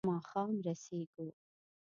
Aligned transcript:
ماښام 0.09 0.51
رسېږو. 0.65 1.27